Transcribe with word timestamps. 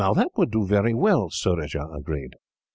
"That 0.15 0.31
would 0.35 0.49
do 0.49 0.65
very 0.65 0.95
well," 0.95 1.29
Surajah 1.29 1.89
agreed. 1.93 2.35